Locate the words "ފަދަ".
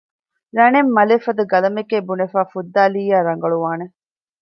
1.25-1.43